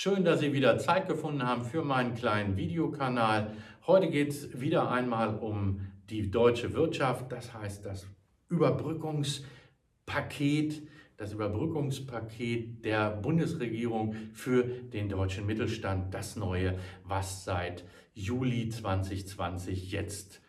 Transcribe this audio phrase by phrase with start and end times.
[0.00, 3.56] Schön, dass Sie wieder Zeit gefunden haben für meinen kleinen Videokanal.
[3.84, 8.06] Heute geht es wieder einmal um die deutsche Wirtschaft, das heißt das
[8.48, 10.86] Überbrückungspaket,
[11.16, 20.40] das Überbrückungspaket der Bundesregierung für den deutschen Mittelstand, das neue, was seit Juli 2020 jetzt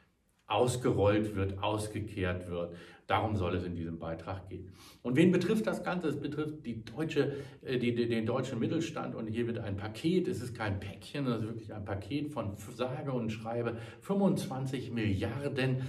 [0.45, 2.75] ausgerollt wird, ausgekehrt wird.
[3.09, 4.69] Darum soll es in diesem Beitrag gehen.
[5.01, 6.09] Und wen betrifft das Ganze?
[6.09, 10.43] Es betrifft die deutsche, äh, die, den deutschen Mittelstand und hier wird ein Paket, es
[10.43, 15.81] ist kein Päckchen, es ist wirklich ein Paket von sage und schreibe 25 Milliarden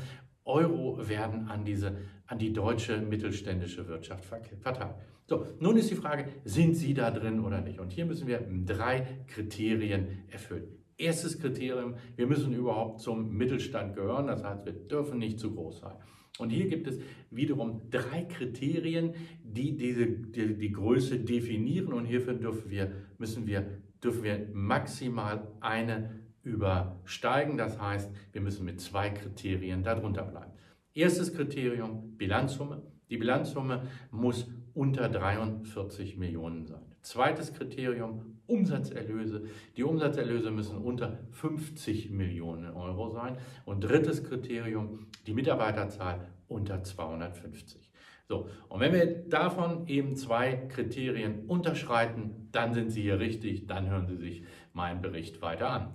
[0.46, 4.94] Euro werden an, diese, an die deutsche mittelständische Wirtschaft verteilt.
[5.26, 7.80] So, nun ist die Frage, sind Sie da drin oder nicht?
[7.80, 10.79] Und hier müssen wir drei Kriterien erfüllen.
[11.00, 15.80] Erstes Kriterium, wir müssen überhaupt zum Mittelstand gehören, das heißt, wir dürfen nicht zu groß
[15.80, 15.96] sein.
[16.38, 16.98] Und hier gibt es
[17.30, 23.66] wiederum drei Kriterien, die diese, die, die Größe definieren und hierfür dürfen wir, müssen wir,
[24.02, 27.58] dürfen wir maximal eine übersteigen.
[27.58, 30.52] Das heißt, wir müssen mit zwei Kriterien darunter bleiben.
[30.94, 32.82] Erstes Kriterium, Bilanzsumme.
[33.10, 36.80] Die Bilanzsumme muss unter 43 Millionen sein.
[37.02, 39.44] Zweites Kriterium, Umsatzerlöse.
[39.76, 43.36] Die Umsatzerlöse müssen unter 50 Millionen Euro sein.
[43.64, 47.90] Und drittes Kriterium, die Mitarbeiterzahl unter 250.
[48.28, 53.90] So, und wenn wir davon eben zwei Kriterien unterschreiten, dann sind Sie hier richtig, dann
[53.90, 55.94] hören Sie sich meinen Bericht weiter an.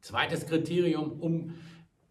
[0.00, 1.52] Zweites Kriterium, um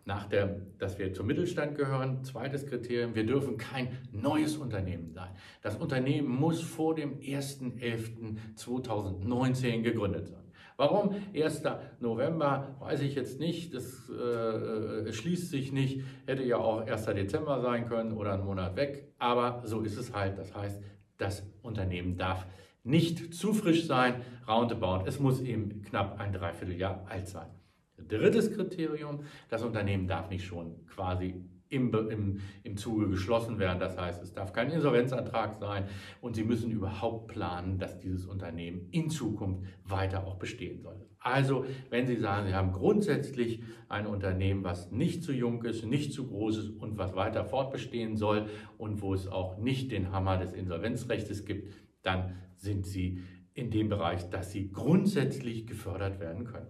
[0.10, 2.24] nach der, dass wir zum Mittelstand gehören.
[2.24, 5.30] Zweites Kriterium, wir dürfen kein neues Unternehmen sein.
[5.62, 10.44] Das Unternehmen muss vor dem 1.11.2019 gegründet sein.
[10.78, 11.62] Warum 1.
[12.00, 17.06] November, weiß ich jetzt nicht, das äh, schließt sich nicht, hätte ja auch 1.
[17.06, 20.40] Dezember sein können oder einen Monat weg, aber so ist es halt.
[20.40, 20.82] Das heißt,
[21.18, 22.48] das Unternehmen darf
[22.84, 27.59] nicht zu frisch sein, roundabout, es muss eben knapp ein Dreivierteljahr alt sein.
[28.08, 31.36] Drittes Kriterium, das Unternehmen darf nicht schon quasi
[31.70, 33.80] im, im, im Zuge geschlossen werden.
[33.80, 35.86] Das heißt, es darf kein Insolvenzantrag sein
[36.22, 41.06] und Sie müssen überhaupt planen, dass dieses Unternehmen in Zukunft weiter auch bestehen soll.
[41.20, 46.14] Also, wenn Sie sagen, Sie haben grundsätzlich ein Unternehmen, was nicht zu jung ist, nicht
[46.14, 50.38] zu groß ist und was weiter fortbestehen soll und wo es auch nicht den Hammer
[50.38, 53.22] des Insolvenzrechts gibt, dann sind Sie
[53.54, 56.68] in dem Bereich, dass Sie grundsätzlich gefördert werden können.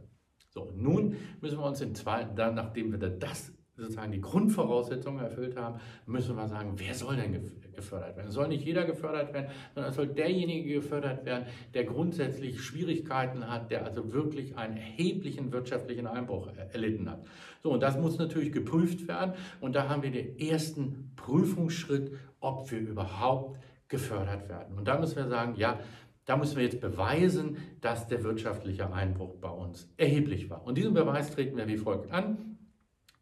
[0.49, 5.55] So, nun müssen wir uns in zwei, dann, nachdem wir das sozusagen die Grundvoraussetzungen erfüllt
[5.55, 8.27] haben, müssen wir sagen, wer soll denn gefördert werden?
[8.27, 13.49] Es soll nicht jeder gefördert werden, sondern es soll derjenige gefördert werden, der grundsätzlich Schwierigkeiten
[13.49, 17.25] hat, der also wirklich einen erheblichen wirtschaftlichen Einbruch erlitten hat.
[17.63, 19.33] So, und das muss natürlich geprüft werden.
[19.61, 24.77] Und da haben wir den ersten Prüfungsschritt, ob wir überhaupt gefördert werden.
[24.77, 25.79] Und da müssen wir sagen, ja,
[26.29, 30.63] da müssen wir jetzt beweisen, dass der wirtschaftliche Einbruch bei uns erheblich war.
[30.63, 32.59] Und diesen Beweis treten wir wie folgt an,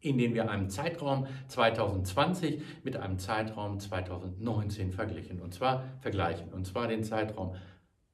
[0.00, 5.40] indem wir einen Zeitraum 2020 mit einem Zeitraum 2019 verglichen.
[5.40, 6.52] Und zwar vergleichen.
[6.52, 7.54] Und zwar den Zeitraum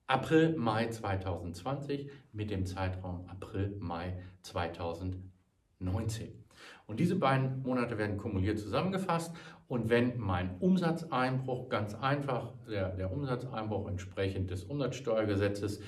[0.06, 6.43] April, Mai 2020 mit dem Zeitraum April, Mai 2019.
[6.86, 9.34] Und diese beiden Monate werden kumuliert zusammengefasst.
[9.66, 15.80] Und wenn mein Umsatzeinbruch, ganz einfach, der, der Umsatzeinbruch entsprechend des Umsatzsteuergesetzes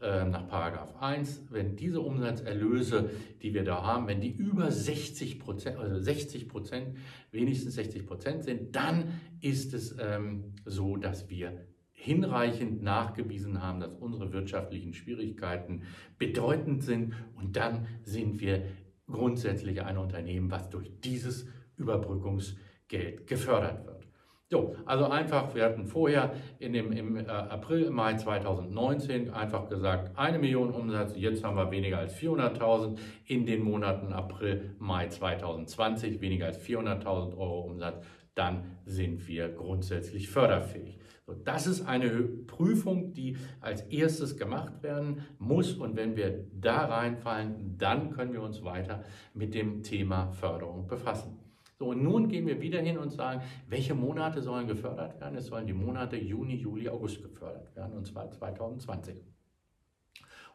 [0.00, 3.10] äh, nach Paragraph 1, wenn diese Umsatzerlöse,
[3.42, 6.96] die wir da haben, wenn die über 60 Prozent, also 60 Prozent,
[7.32, 11.66] wenigstens 60 Prozent sind, dann ist es ähm, so, dass wir
[12.04, 15.84] hinreichend nachgewiesen haben, dass unsere wirtschaftlichen Schwierigkeiten
[16.18, 18.62] bedeutend sind und dann sind wir
[19.10, 24.04] grundsätzlich ein Unternehmen, was durch dieses Überbrückungsgeld gefördert wird.
[24.50, 30.16] So, also einfach, wir hatten vorher in dem, im äh, April, Mai 2019 einfach gesagt,
[30.16, 36.20] eine Million Umsatz, jetzt haben wir weniger als 400.000 in den Monaten April, Mai 2020,
[36.20, 38.04] weniger als 400.000 Euro Umsatz,
[38.34, 40.98] dann sind wir grundsätzlich förderfähig.
[41.26, 45.72] So, das ist eine Prüfung, die als erstes gemacht werden muss.
[45.72, 51.38] Und wenn wir da reinfallen, dann können wir uns weiter mit dem Thema Förderung befassen.
[51.78, 55.36] So, und nun gehen wir wieder hin und sagen, welche Monate sollen gefördert werden?
[55.36, 59.33] Es sollen die Monate Juni, Juli, August gefördert werden, und zwar 2020.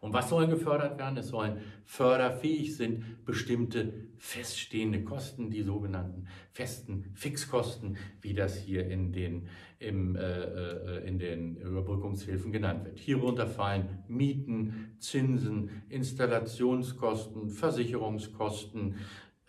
[0.01, 1.17] Und was soll gefördert werden?
[1.17, 9.11] Es sollen förderfähig sind bestimmte feststehende Kosten, die sogenannten festen Fixkosten, wie das hier in
[9.11, 9.47] den,
[9.79, 12.99] im, äh, äh, in den Überbrückungshilfen genannt wird.
[12.99, 18.95] Hierunter fallen Mieten, Zinsen, Installationskosten, Versicherungskosten,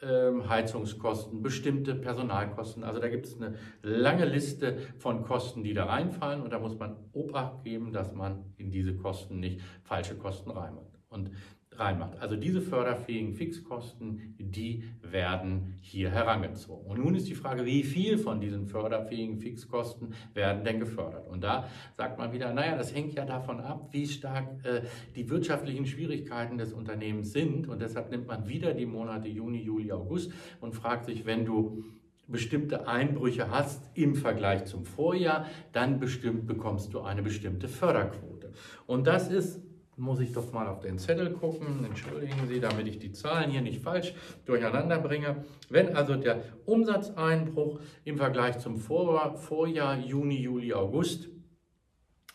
[0.03, 2.85] Heizungskosten, bestimmte Personalkosten.
[2.85, 6.79] Also da gibt es eine lange Liste von Kosten, die da reinfallen und da muss
[6.79, 10.87] man Obacht geben, dass man in diese Kosten nicht falsche Kosten reinmacht.
[11.11, 11.33] Und
[11.81, 12.21] reinmacht.
[12.21, 16.87] Also diese förderfähigen Fixkosten, die werden hier herangezogen.
[16.87, 21.27] Und nun ist die Frage, wie viel von diesen förderfähigen Fixkosten werden denn gefördert?
[21.29, 24.83] Und da sagt man wieder, naja, das hängt ja davon ab, wie stark äh,
[25.17, 27.67] die wirtschaftlichen Schwierigkeiten des Unternehmens sind.
[27.69, 31.83] Und deshalb nimmt man wieder die Monate Juni, Juli, August und fragt sich, wenn du
[32.29, 38.53] bestimmte Einbrüche hast im Vergleich zum Vorjahr, dann bestimmt bekommst du eine bestimmte Förderquote.
[38.87, 39.61] Und das ist
[40.01, 41.85] muss ich doch mal auf den Zettel gucken.
[41.85, 44.15] Entschuldigen Sie, damit ich die Zahlen hier nicht falsch
[44.47, 45.45] durcheinander bringe.
[45.69, 51.29] Wenn also der Umsatzeinbruch im Vergleich zum Vor Vorjahr Juni, Juli, August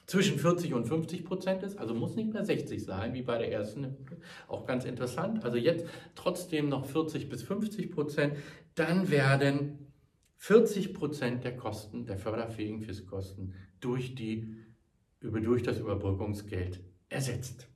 [0.06, 3.52] zwischen 40 und 50 Prozent ist, also muss nicht mehr 60 sein, wie bei der
[3.52, 3.98] ersten,
[4.48, 5.44] auch ganz interessant.
[5.44, 8.36] Also jetzt trotzdem noch 40 bis 50 Prozent,
[8.76, 9.92] dann werden
[10.38, 14.56] 40 Prozent der Kosten, der förderfähigen Fisskosten durch, die,
[15.22, 16.84] durch das Überbrückungsgeld
[17.16, 17.68] ersetzt.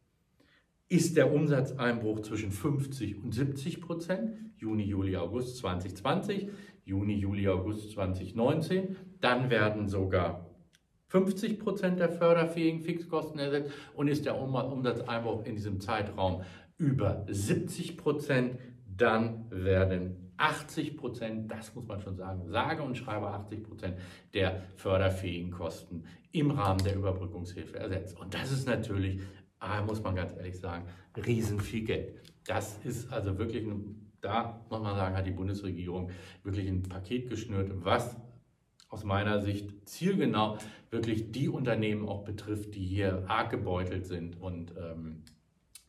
[0.89, 6.50] Ist der Umsatzeinbruch zwischen 50 und 70 Prozent, Juni, Juli, August 2020,
[6.83, 10.50] Juni, Juli, August 2019, dann werden sogar
[11.07, 16.44] 50 Prozent der förderfähigen Fixkosten ersetzt und ist der Umsatzeinbruch in diesem Zeitraum
[16.77, 23.27] über 70 Prozent, dann werden 80 Prozent, das muss man schon sagen, sage und schreibe
[23.27, 23.97] 80 Prozent
[24.33, 28.18] der förderfähigen Kosten im Rahmen der Überbrückungshilfe ersetzt.
[28.18, 29.21] Und das ist natürlich,
[29.59, 32.21] ah, muss man ganz ehrlich sagen, riesen viel Geld.
[32.45, 36.12] Das ist also wirklich, ein, da muss man sagen, hat die Bundesregierung
[36.44, 38.15] wirklich ein Paket geschnürt, was
[38.89, 40.57] aus meiner Sicht zielgenau
[40.89, 44.39] wirklich die Unternehmen auch betrifft, die hier arg gebeutelt sind.
[44.42, 45.24] Und ähm,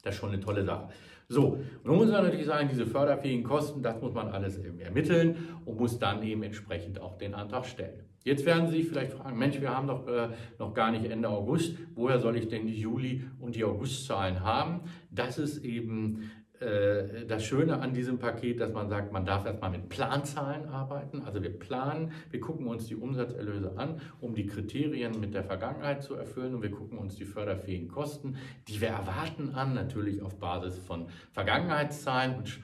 [0.03, 0.89] das ist schon eine tolle Sache.
[1.29, 5.79] So, nun muss man natürlich sagen, diese förderfähigen Kosten, das muss man alles ermitteln und
[5.79, 8.05] muss dann eben entsprechend auch den Antrag stellen.
[8.25, 11.29] Jetzt werden Sie sich vielleicht fragen, Mensch, wir haben doch äh, noch gar nicht Ende
[11.29, 14.81] August, woher soll ich denn die Juli- und die Augustzahlen haben?
[15.11, 19.89] Das ist eben das Schöne an diesem Paket, dass man sagt, man darf erstmal mit
[19.89, 21.23] Planzahlen arbeiten.
[21.23, 26.03] Also wir planen, wir gucken uns die Umsatzerlöse an, um die Kriterien mit der Vergangenheit
[26.03, 28.37] zu erfüllen und wir gucken uns die förderfähigen Kosten,
[28.69, 32.61] die wir erwarten, an, natürlich auf Basis von Vergangenheitszahlen und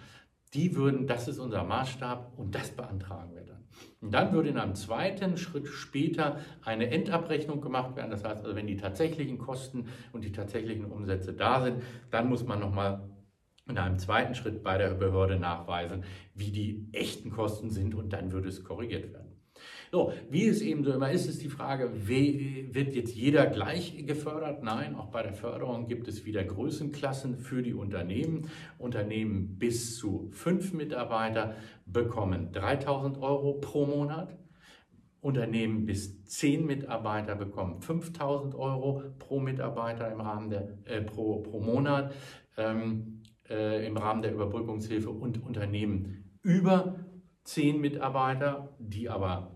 [0.52, 3.64] die würden, das ist unser Maßstab und das beantragen wir dann.
[4.00, 8.10] Und dann würde in einem zweiten Schritt später eine Endabrechnung gemacht werden.
[8.10, 12.44] Das heißt also, wenn die tatsächlichen Kosten und die tatsächlichen Umsätze da sind, dann muss
[12.44, 13.02] man nochmal
[13.68, 16.04] in einem zweiten Schritt bei der Behörde nachweisen,
[16.34, 19.32] wie die echten Kosten sind und dann würde es korrigiert werden.
[19.90, 24.62] So, wie es eben so immer ist, ist die Frage, wird jetzt jeder gleich gefördert?
[24.62, 28.50] Nein, auch bei der Förderung gibt es wieder Größenklassen für die Unternehmen.
[28.78, 31.54] Unternehmen bis zu fünf Mitarbeiter
[31.86, 34.36] bekommen 3000 Euro pro Monat.
[35.20, 41.60] Unternehmen bis zehn Mitarbeiter bekommen 5000 Euro pro Mitarbeiter im Rahmen der, äh, pro, pro
[41.60, 42.12] Monat.
[42.56, 47.00] Ähm, äh, im Rahmen der Überbrückungshilfe und Unternehmen über
[47.44, 49.55] zehn Mitarbeiter, die aber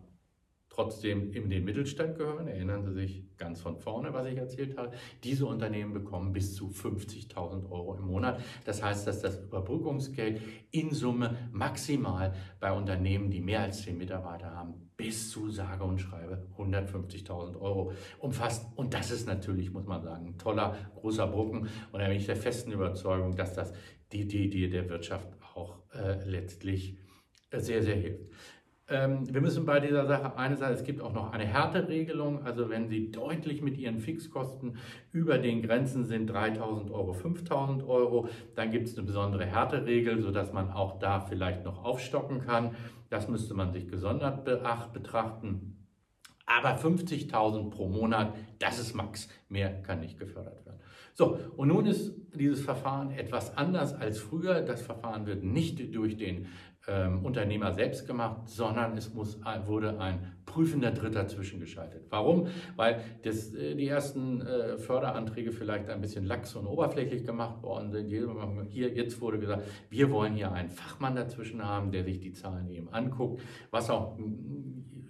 [0.71, 2.47] trotzdem in den Mittelstand gehören.
[2.47, 4.93] Erinnern Sie sich ganz von vorne, was ich erzählt habe.
[5.25, 8.41] Diese Unternehmen bekommen bis zu 50.000 Euro im Monat.
[8.65, 10.41] Das heißt, dass das Überbrückungsgeld
[10.71, 15.99] in Summe maximal bei Unternehmen, die mehr als 10 Mitarbeiter haben, bis zu sage und
[15.99, 18.67] schreibe 150.000 Euro umfasst.
[18.77, 21.69] Und das ist natürlich, muss man sagen, ein toller, großer Brocken.
[21.91, 23.73] Und da bin ich der festen Überzeugung, dass das
[24.13, 26.99] die, die der Wirtschaft auch äh, letztlich
[27.53, 28.31] sehr, sehr hilft.
[28.91, 32.69] Ähm, wir müssen bei dieser Sache eine Sache, es gibt auch noch eine Härteregelung, also
[32.69, 34.79] wenn Sie deutlich mit Ihren Fixkosten
[35.13, 40.53] über den Grenzen sind, 3.000 Euro, 5.000 Euro, dann gibt es eine besondere Härteregel, sodass
[40.53, 42.75] man auch da vielleicht noch aufstocken kann.
[43.11, 45.77] Das müsste man sich gesondert betrachten.
[46.47, 49.29] Aber 50.000 pro Monat, das ist Max.
[49.49, 50.81] Mehr kann nicht gefördert werden.
[51.15, 54.63] So, und nun ist dieses Verfahren etwas anders als früher.
[54.63, 56.47] Das Verfahren wird nicht durch den
[56.89, 62.07] ähm, Unternehmer selbst gemacht, sondern es muss, wurde ein prüfender Dritter zwischengeschaltet.
[62.11, 62.49] Warum?
[62.77, 67.93] Weil das, äh, die ersten äh, Förderanträge vielleicht ein bisschen lax und oberflächlich gemacht worden
[67.93, 68.09] sind.
[68.69, 72.69] Hier, jetzt wurde gesagt, wir wollen hier einen Fachmann dazwischen haben, der sich die Zahlen
[72.71, 74.19] eben anguckt, was auch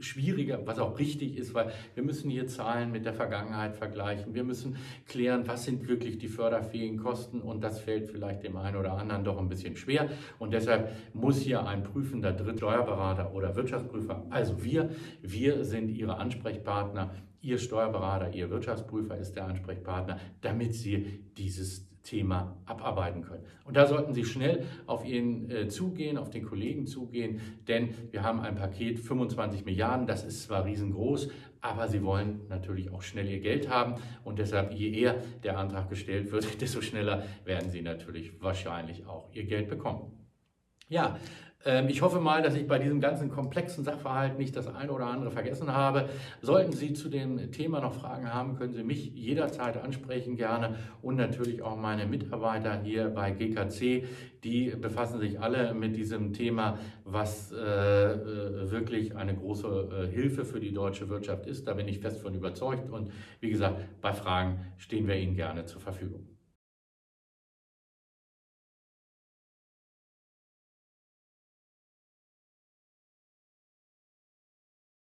[0.00, 4.34] schwieriger, was auch richtig ist, weil wir müssen hier Zahlen mit der Vergangenheit vergleichen.
[4.34, 8.76] Wir müssen klären, was sind wirklich die förderfähigen Kosten und das fällt vielleicht dem einen
[8.76, 10.08] oder anderen doch ein bisschen schwer.
[10.38, 14.90] Und deshalb muss hier ein prüfender Drittsteuerberater oder Wirtschaftsprüfer, also wir,
[15.22, 17.14] wir sind Ihre Ansprechpartner.
[17.42, 23.44] Ihr Steuerberater, Ihr Wirtschaftsprüfer ist der Ansprechpartner, damit Sie dieses Thema abarbeiten können.
[23.64, 28.22] Und da sollten Sie schnell auf ihn äh, zugehen, auf den Kollegen zugehen, denn wir
[28.22, 33.28] haben ein Paket 25 Milliarden, das ist zwar riesengroß, aber Sie wollen natürlich auch schnell
[33.28, 37.82] Ihr Geld haben und deshalb, je eher der Antrag gestellt wird, desto schneller werden Sie
[37.82, 40.19] natürlich wahrscheinlich auch Ihr Geld bekommen.
[40.90, 41.16] Ja,
[41.64, 45.06] ähm, ich hoffe mal, dass ich bei diesem ganzen komplexen Sachverhalt nicht das eine oder
[45.06, 46.08] andere vergessen habe.
[46.42, 51.14] Sollten Sie zu dem Thema noch Fragen haben, können Sie mich jederzeit ansprechen gerne und
[51.14, 54.04] natürlich auch meine Mitarbeiter hier bei GKC.
[54.42, 60.44] Die befassen sich alle mit diesem Thema, was äh, äh, wirklich eine große äh, Hilfe
[60.44, 61.68] für die deutsche Wirtschaft ist.
[61.68, 65.66] Da bin ich fest von überzeugt und wie gesagt, bei Fragen stehen wir Ihnen gerne
[65.66, 66.39] zur Verfügung.